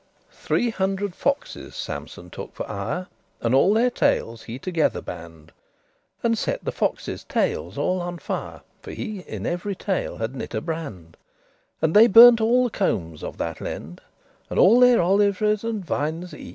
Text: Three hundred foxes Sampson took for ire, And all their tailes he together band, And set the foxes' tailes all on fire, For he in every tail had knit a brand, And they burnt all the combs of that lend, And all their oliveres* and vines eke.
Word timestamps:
Three 0.33 0.71
hundred 0.71 1.13
foxes 1.13 1.75
Sampson 1.75 2.31
took 2.31 2.55
for 2.55 2.67
ire, 2.67 3.05
And 3.39 3.53
all 3.53 3.71
their 3.71 3.91
tailes 3.91 4.41
he 4.41 4.57
together 4.57 4.99
band, 4.99 5.51
And 6.23 6.35
set 6.35 6.65
the 6.65 6.71
foxes' 6.71 7.23
tailes 7.25 7.77
all 7.77 8.01
on 8.01 8.17
fire, 8.17 8.61
For 8.81 8.89
he 8.93 9.19
in 9.19 9.45
every 9.45 9.75
tail 9.75 10.17
had 10.17 10.33
knit 10.35 10.55
a 10.55 10.61
brand, 10.61 11.17
And 11.83 11.95
they 11.95 12.07
burnt 12.07 12.41
all 12.41 12.63
the 12.63 12.71
combs 12.71 13.23
of 13.23 13.37
that 13.37 13.61
lend, 13.61 14.01
And 14.49 14.57
all 14.57 14.79
their 14.79 15.03
oliveres* 15.03 15.63
and 15.63 15.85
vines 15.85 16.33
eke. 16.33 16.49